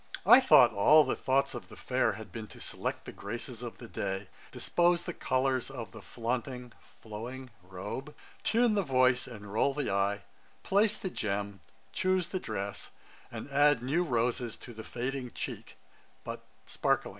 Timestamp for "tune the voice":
8.41-9.27